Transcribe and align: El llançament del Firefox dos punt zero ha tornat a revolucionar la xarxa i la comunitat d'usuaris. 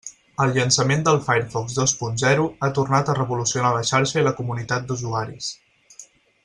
El 0.43 0.53
llançament 0.53 1.03
del 1.07 1.19
Firefox 1.27 1.75
dos 1.81 1.93
punt 1.99 2.17
zero 2.23 2.47
ha 2.63 2.71
tornat 2.79 3.11
a 3.11 3.17
revolucionar 3.21 3.75
la 3.77 3.85
xarxa 3.93 4.21
i 4.23 4.27
la 4.31 4.35
comunitat 4.41 4.89
d'usuaris. 4.89 5.53